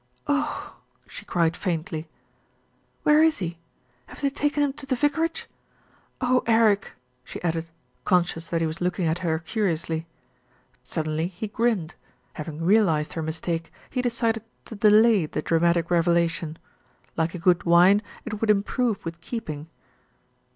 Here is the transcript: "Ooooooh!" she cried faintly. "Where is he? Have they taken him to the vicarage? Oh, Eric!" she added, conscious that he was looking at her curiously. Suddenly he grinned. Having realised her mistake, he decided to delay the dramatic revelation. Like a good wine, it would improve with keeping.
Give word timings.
"Ooooooh!" 0.27 0.71
she 1.07 1.25
cried 1.25 1.55
faintly. 1.55 2.09
"Where 3.03 3.21
is 3.21 3.37
he? 3.37 3.59
Have 4.07 4.19
they 4.19 4.31
taken 4.31 4.63
him 4.63 4.73
to 4.73 4.87
the 4.87 4.95
vicarage? 4.95 5.47
Oh, 6.19 6.41
Eric!" 6.47 6.93
she 7.23 7.39
added, 7.43 7.67
conscious 8.03 8.47
that 8.47 8.61
he 8.61 8.65
was 8.65 8.81
looking 8.81 9.05
at 9.05 9.19
her 9.19 9.37
curiously. 9.37 10.07
Suddenly 10.83 11.27
he 11.27 11.47
grinned. 11.49 11.93
Having 12.33 12.63
realised 12.65 13.13
her 13.13 13.21
mistake, 13.21 13.71
he 13.91 14.01
decided 14.01 14.43
to 14.65 14.73
delay 14.75 15.27
the 15.27 15.43
dramatic 15.43 15.91
revelation. 15.91 16.57
Like 17.15 17.35
a 17.35 17.37
good 17.37 17.65
wine, 17.65 18.01
it 18.25 18.41
would 18.41 18.49
improve 18.49 19.05
with 19.05 19.21
keeping. 19.21 19.69